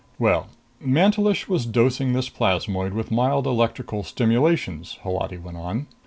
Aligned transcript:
"Well, 0.17 0.47
Mantelish 0.83 1.47
was 1.47 1.67
dosing 1.67 2.13
this 2.13 2.27
plasmoid 2.27 2.93
with 2.93 3.11
mild 3.11 3.45
electrical 3.45 4.01
stimulations," 4.01 4.97
Holati 5.03 5.37
went 5.37 5.57
on. 5.57 5.85